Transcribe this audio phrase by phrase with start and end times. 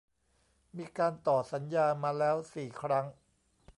[0.77, 3.05] มีการต่อสัญญามาแล้ว สี่ ครั้ง